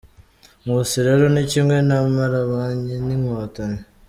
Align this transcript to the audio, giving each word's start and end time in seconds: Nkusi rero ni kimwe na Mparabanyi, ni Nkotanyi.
Nkusi 0.63 0.97
rero 1.05 1.25
ni 1.33 1.43
kimwe 1.51 1.77
na 1.87 1.97
Mparabanyi, 2.09 2.95
ni 3.05 3.15
Nkotanyi. 3.21 3.81